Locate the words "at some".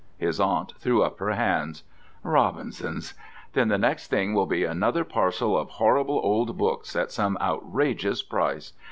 6.95-7.37